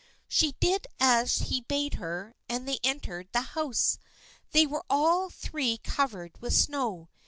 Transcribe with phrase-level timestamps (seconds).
[0.27, 3.99] She did as he bade her and they entered the house.
[4.49, 7.09] They were all three covered with snow.